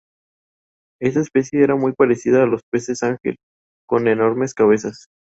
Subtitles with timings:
[0.99, 3.37] Esta especie era muy parecida a los peces ángel
[3.87, 5.05] con enormes cabezas.